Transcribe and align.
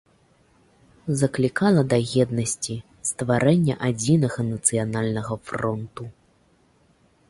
Заклікала 1.19 1.81
да 1.91 1.99
еднасці, 2.25 2.75
стварэння 3.11 3.75
адзінага 3.91 4.39
нацыянальнага 4.53 5.33
фронту. 5.53 6.03